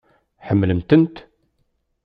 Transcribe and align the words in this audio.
Ḥemmlen-tent? 0.47 1.15